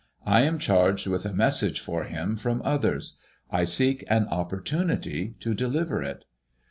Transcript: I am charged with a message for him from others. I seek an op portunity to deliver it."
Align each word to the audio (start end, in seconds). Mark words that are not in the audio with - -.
I 0.25 0.41
am 0.41 0.57
charged 0.57 1.05
with 1.05 1.27
a 1.27 1.31
message 1.31 1.79
for 1.79 2.05
him 2.05 2.35
from 2.35 2.63
others. 2.65 3.17
I 3.51 3.65
seek 3.65 4.03
an 4.07 4.27
op 4.31 4.49
portunity 4.51 5.37
to 5.41 5.53
deliver 5.53 6.01
it." 6.01 6.25